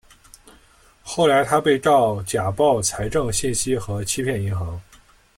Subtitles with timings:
[1.03, 4.81] 后来他被告假报财政信息和欺骗银行。